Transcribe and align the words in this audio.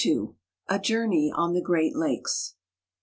XXII. 0.01 0.29
A 0.67 0.79
JOURNEY 0.79 1.31
ON 1.35 1.53
THE 1.53 1.61
GREAT 1.61 1.95
LAKES. 1.95 2.55